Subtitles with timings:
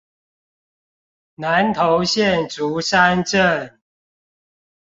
[1.35, 3.77] 南投縣竹山鎮